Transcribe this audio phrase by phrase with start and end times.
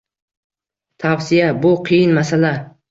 [1.05, 1.53] Tavsiya.
[1.67, 2.57] Bu qiyin masala.